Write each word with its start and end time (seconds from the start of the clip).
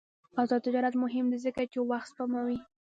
آزاد 0.41 0.61
تجارت 0.67 0.95
مهم 1.03 1.25
دی 1.31 1.37
ځکه 1.45 1.61
چې 1.71 1.79
وخت 1.91 2.09
سپموي. 2.11 2.57